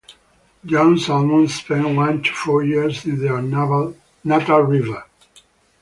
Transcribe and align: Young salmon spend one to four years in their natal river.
Young 0.63 0.97
salmon 0.97 1.47
spend 1.47 1.95
one 1.95 2.23
to 2.23 2.31
four 2.33 2.63
years 2.63 3.05
in 3.05 3.19
their 3.19 3.39
natal 3.39 4.61
river. 4.61 5.03